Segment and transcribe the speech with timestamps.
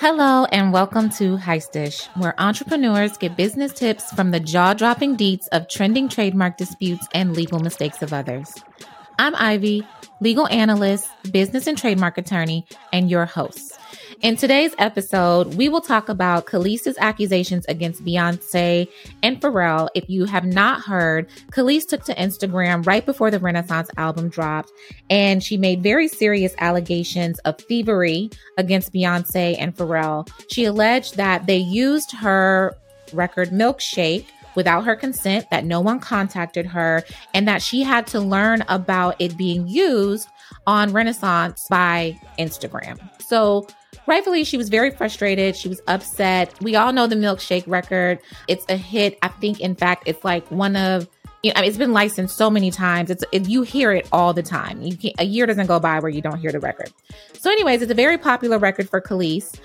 [0.00, 5.46] Hello, and welcome to Heistish, where entrepreneurs get business tips from the jaw dropping deets
[5.52, 8.50] of trending trademark disputes and legal mistakes of others.
[9.18, 9.86] I'm Ivy,
[10.20, 13.69] legal analyst, business and trademark attorney, and your host.
[14.22, 18.86] In today's episode, we will talk about Kelis's accusations against Beyonce
[19.22, 19.88] and Pharrell.
[19.94, 24.70] If you have not heard, Kelis took to Instagram right before the Renaissance album dropped,
[25.08, 28.28] and she made very serious allegations of thievery
[28.58, 30.28] against Beyonce and Pharrell.
[30.50, 32.76] She alleged that they used her
[33.14, 38.20] record Milkshake without her consent, that no one contacted her, and that she had to
[38.20, 40.28] learn about it being used
[40.66, 42.98] on Renaissance by Instagram.
[43.22, 43.66] So,
[44.06, 45.56] rightfully, she was very frustrated.
[45.56, 46.54] She was upset.
[46.60, 48.18] We all know the Milkshake record.
[48.48, 49.18] It's a hit.
[49.22, 51.08] I think, in fact, it's like one of
[51.42, 53.10] you know, it's been licensed so many times.
[53.10, 54.82] It's it, you hear it all the time.
[54.82, 56.92] You can't, a year doesn't go by where you don't hear the record.
[57.32, 59.58] So, anyways, it's a very popular record for Kelis.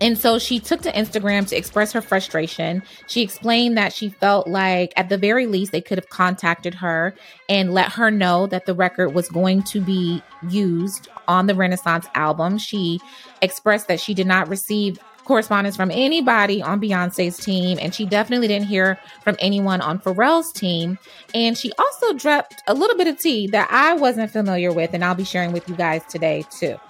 [0.00, 2.82] And so she took to Instagram to express her frustration.
[3.06, 7.14] She explained that she felt like, at the very least, they could have contacted her
[7.50, 12.06] and let her know that the record was going to be used on the Renaissance
[12.14, 12.56] album.
[12.56, 12.98] She
[13.42, 18.48] expressed that she did not receive correspondence from anybody on Beyonce's team, and she definitely
[18.48, 20.98] didn't hear from anyone on Pharrell's team.
[21.34, 25.04] And she also dropped a little bit of tea that I wasn't familiar with, and
[25.04, 26.80] I'll be sharing with you guys today too.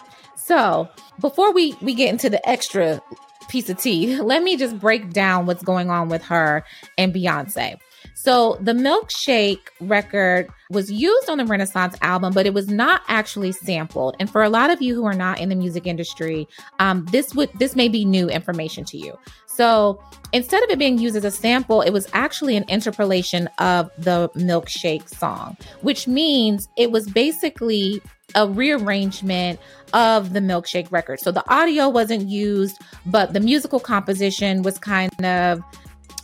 [0.51, 0.89] So
[1.21, 3.01] before we we get into the extra
[3.49, 6.65] piece of tea, let me just break down what's going on with her
[6.99, 7.79] and Beyonce.
[8.15, 13.53] So the milkshake record was used on the Renaissance album, but it was not actually
[13.53, 14.17] sampled.
[14.21, 16.47] And for a lot of you who are not in the music industry,
[16.79, 19.19] um, this would this may be new information to you.
[19.47, 20.03] So
[20.33, 24.31] instead of it being used as a sample, it was actually an interpolation of the
[24.31, 28.01] milkshake song, which means it was basically
[28.35, 29.59] a rearrangement
[29.93, 31.21] of the milkshake record.
[31.21, 35.63] So the audio wasn't used, but the musical composition was kind of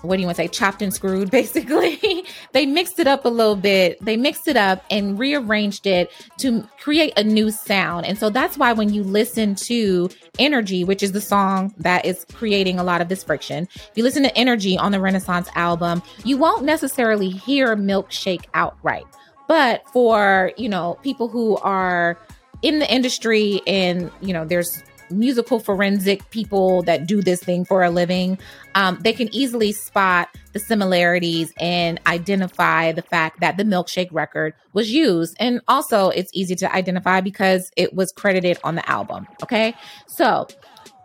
[0.02, 2.24] what do you want to say, chopped and screwed, basically.
[2.52, 4.02] they mixed it up a little bit.
[4.04, 8.06] They mixed it up and rearranged it to create a new sound.
[8.06, 12.26] And so that's why when you listen to Energy, which is the song that is
[12.32, 16.02] creating a lot of this friction, if you listen to Energy on the Renaissance album,
[16.24, 19.06] you won't necessarily hear Milkshake outright.
[19.48, 22.18] But for, you know, people who are
[22.62, 27.82] in the industry and, you know, there's musical forensic people that do this thing for
[27.82, 28.38] a living,
[28.74, 34.54] um, they can easily spot the similarities and identify the fact that the milkshake record
[34.72, 35.36] was used.
[35.38, 39.26] And also, it's easy to identify because it was credited on the album.
[39.42, 39.74] Okay.
[40.06, 40.46] So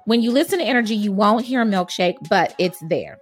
[0.05, 3.17] when you listen to Energy, you won't hear milkshake, but it's there.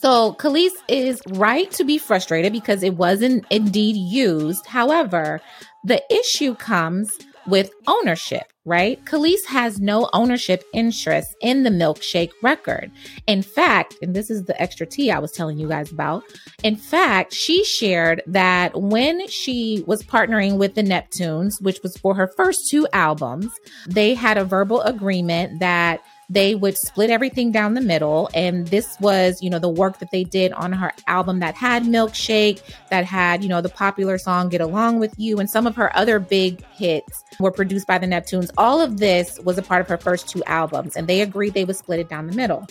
[0.00, 4.66] So Kelis is right to be frustrated because it wasn't indeed used.
[4.66, 5.40] However,
[5.84, 7.10] the issue comes
[7.46, 9.02] with ownership, right?
[9.04, 12.90] Kelis has no ownership interest in the milkshake record.
[13.26, 16.24] In fact, and this is the extra tea I was telling you guys about.
[16.62, 22.14] In fact, she shared that when she was partnering with the Neptunes, which was for
[22.14, 23.50] her first two albums,
[23.86, 28.28] they had a verbal agreement that they would split everything down the middle.
[28.34, 31.84] And this was, you know, the work that they did on her album that had
[31.84, 35.76] Milkshake, that had, you know, the popular song Get Along With You, and some of
[35.76, 38.50] her other big hits were produced by the Neptunes.
[38.56, 41.64] All of this was a part of her first two albums, and they agreed they
[41.64, 42.66] would split it down the middle.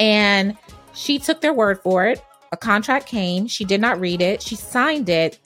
[0.00, 0.56] And
[0.94, 2.24] she took their word for it.
[2.52, 3.46] A contract came.
[3.48, 4.40] She did not read it.
[4.40, 5.38] She signed it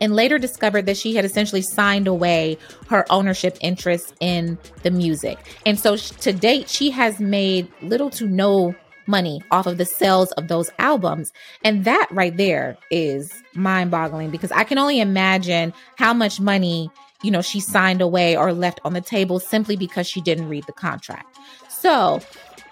[0.00, 5.38] and later discovered that she had essentially signed away her ownership interest in the music.
[5.66, 8.74] And so to date, she has made little to no
[9.06, 11.32] money off of the sales of those albums.
[11.64, 16.90] And that right there is mind boggling because I can only imagine how much money,
[17.22, 20.64] you know, she signed away or left on the table simply because she didn't read
[20.66, 21.38] the contract.
[21.70, 22.20] So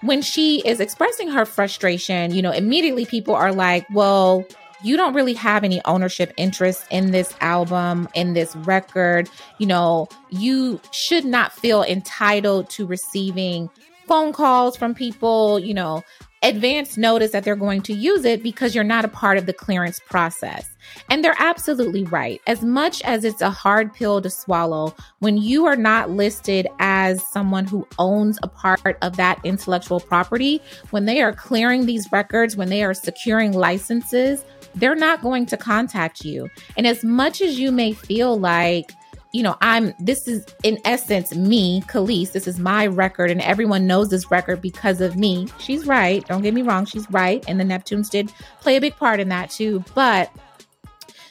[0.01, 4.45] when she is expressing her frustration, you know, immediately people are like, well,
[4.83, 9.29] you don't really have any ownership interest in this album, in this record.
[9.57, 13.69] You know, you should not feel entitled to receiving
[14.07, 16.03] phone calls from people, you know,
[16.43, 19.53] advance notice that they're going to use it because you're not a part of the
[19.53, 20.69] clearance process.
[21.09, 22.39] And they're absolutely right.
[22.47, 27.21] As much as it's a hard pill to swallow, when you are not listed as
[27.31, 32.55] someone who owns a part of that intellectual property, when they are clearing these records,
[32.55, 34.45] when they are securing licenses,
[34.75, 36.49] they're not going to contact you.
[36.75, 38.93] And as much as you may feel like,
[39.33, 42.31] you know, I'm this is in essence me, Kelis.
[42.31, 45.47] This is my record, and everyone knows this record because of me.
[45.59, 46.25] She's right.
[46.27, 47.43] Don't get me wrong, she's right.
[47.47, 48.31] And the Neptunes did
[48.61, 49.83] play a big part in that too.
[49.93, 50.31] But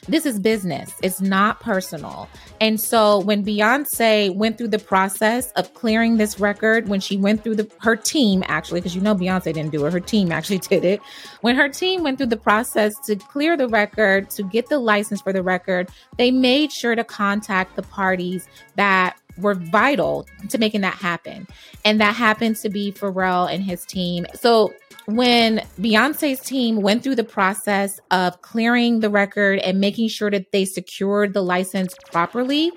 [0.07, 0.93] this is business.
[1.03, 2.29] It's not personal.
[2.61, 7.43] And so when Beyonce went through the process of clearing this record, when she went
[7.43, 10.57] through the her team actually, because you know Beyonce didn't do it, her team actually
[10.69, 11.01] did it.
[11.41, 15.21] When her team went through the process to clear the record, to get the license
[15.21, 20.81] for the record, they made sure to contact the parties that were vital to making
[20.81, 21.47] that happen.
[21.85, 24.25] And that happened to be Pharrell and his team.
[24.33, 24.73] So
[25.07, 30.51] when Beyonce's team went through the process of clearing the record and making sure that
[30.51, 32.71] they secured the license properly,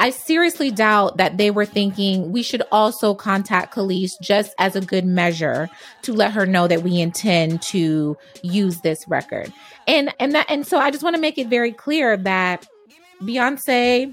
[0.00, 4.80] I seriously doubt that they were thinking we should also contact Kelis just as a
[4.80, 5.70] good measure
[6.02, 9.52] to let her know that we intend to use this record.
[9.86, 12.66] And and that and so I just want to make it very clear that
[13.22, 14.12] Beyonce,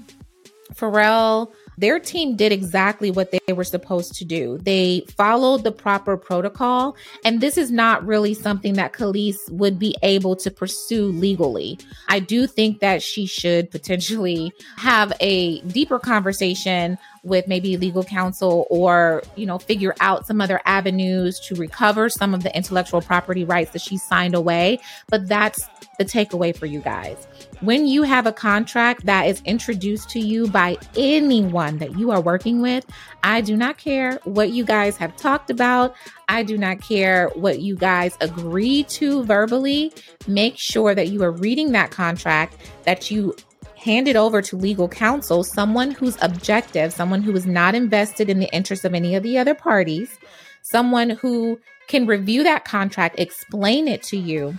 [0.74, 4.58] Pharrell, their team did exactly what they were supposed to do.
[4.58, 6.96] They followed the proper protocol.
[7.24, 11.78] And this is not really something that Kelis would be able to pursue legally.
[12.08, 18.66] I do think that she should potentially have a deeper conversation with maybe legal counsel
[18.68, 23.44] or, you know, figure out some other avenues to recover some of the intellectual property
[23.44, 24.80] rights that she signed away.
[25.08, 27.26] But that's the takeaway for you guys.
[27.60, 32.20] When you have a contract that is introduced to you by anyone that you are
[32.20, 32.84] working with,
[33.22, 35.94] I do not care what you guys have talked about.
[36.28, 39.92] I do not care what you guys agree to verbally.
[40.26, 43.36] Make sure that you are reading that contract, that you
[43.76, 48.38] hand it over to legal counsel, someone who's objective, someone who is not invested in
[48.38, 50.18] the interests of any of the other parties,
[50.62, 54.56] someone who can review that contract, explain it to you,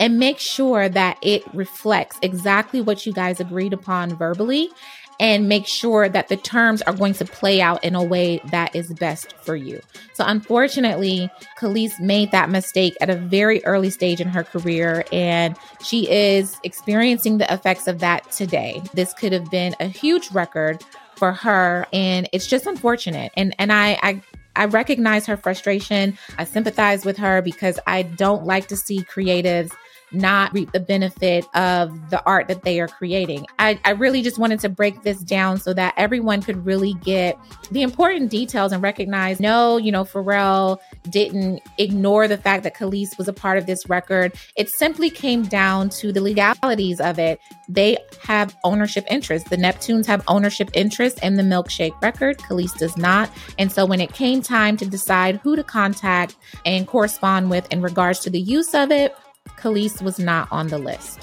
[0.00, 4.70] and make sure that it reflects exactly what you guys agreed upon verbally
[5.20, 8.74] and make sure that the terms are going to play out in a way that
[8.74, 9.80] is best for you.
[10.14, 15.56] So, unfortunately, Kelis made that mistake at a very early stage in her career, and
[15.82, 18.82] she is experiencing the effects of that today.
[18.94, 20.82] This could have been a huge record
[21.16, 23.32] for her, and it's just unfortunate.
[23.36, 24.22] And and I, I
[24.56, 26.16] I recognize her frustration.
[26.38, 29.72] I sympathize with her because I don't like to see creatives
[30.12, 33.46] not reap the benefit of the art that they are creating.
[33.58, 37.38] I, I really just wanted to break this down so that everyone could really get
[37.70, 40.78] the important details and recognize no, you know, Pharrell
[41.10, 44.32] didn't ignore the fact that Kelis was a part of this record.
[44.56, 47.40] It simply came down to the legalities of it.
[47.68, 49.50] They have ownership interest.
[49.50, 52.38] The Neptunes have ownership interest in the Milkshake record.
[52.38, 53.30] Kelis does not.
[53.58, 57.82] And so when it came time to decide who to contact and correspond with in
[57.82, 59.16] regards to the use of it,
[59.50, 61.20] Kelis was not on the list.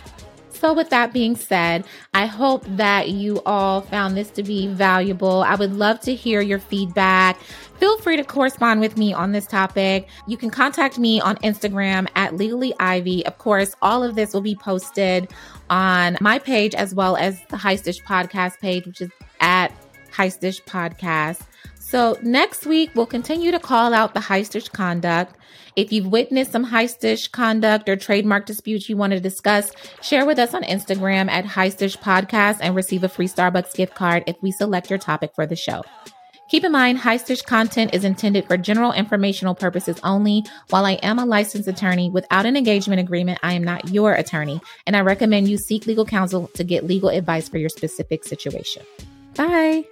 [0.62, 5.42] So, with that being said, I hope that you all found this to be valuable.
[5.42, 7.40] I would love to hear your feedback.
[7.80, 10.08] Feel free to correspond with me on this topic.
[10.28, 13.26] You can contact me on Instagram at Legally Ivy.
[13.26, 15.32] Of course, all of this will be posted
[15.72, 19.10] on my page as well as the Heistish podcast page, which is
[19.40, 19.71] at
[20.12, 21.42] Heistish Podcast.
[21.80, 25.36] So, next week, we'll continue to call out the heistish conduct.
[25.76, 29.72] If you've witnessed some heistish conduct or trademark disputes you want to discuss,
[30.02, 34.24] share with us on Instagram at heistish podcast and receive a free Starbucks gift card
[34.26, 35.82] if we select your topic for the show.
[36.52, 40.44] Keep in mind, heistish content is intended for general informational purposes only.
[40.70, 44.60] While I am a licensed attorney, without an engagement agreement, I am not your attorney,
[44.86, 48.84] and I recommend you seek legal counsel to get legal advice for your specific situation.
[49.36, 49.86] Bye.